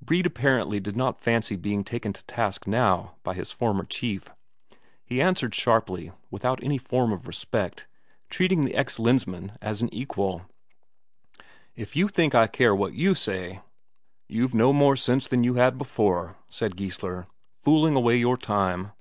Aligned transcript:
Brede 0.00 0.26
apparently 0.26 0.78
did 0.78 0.94
not 0.96 1.20
fancy 1.20 1.56
being 1.56 1.82
taken 1.82 2.12
to 2.12 2.24
task 2.26 2.68
now 2.68 3.16
by 3.24 3.34
his 3.34 3.50
former 3.50 3.84
chief; 3.84 4.28
he 5.04 5.20
answered 5.20 5.56
sharply, 5.56 6.12
without 6.30 6.62
any 6.62 6.78
form 6.78 7.12
of 7.12 7.26
respect, 7.26 7.88
treating 8.30 8.64
the 8.64 8.76
ex 8.76 9.00
Lensmand 9.00 9.56
as 9.60 9.82
an 9.82 9.92
equal: 9.92 10.42
"If 11.74 11.96
you 11.96 12.06
think 12.06 12.32
I 12.32 12.46
care 12.46 12.76
what 12.76 12.94
you 12.94 13.16
say..." 13.16 13.60
"You've 14.28 14.54
no 14.54 14.72
more 14.72 14.94
sense 14.94 15.26
than 15.26 15.42
you 15.42 15.54
had 15.54 15.78
before," 15.78 16.36
said 16.48 16.76
Geissler. 16.76 17.26
"Fooling 17.58 17.96
away 17.96 18.16
your 18.18 18.36
time." 18.36 18.92